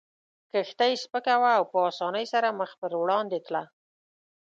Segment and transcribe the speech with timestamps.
[0.51, 3.63] کښتۍ سپکه وه او په اسانۍ سره مخ پر وړاندې تله.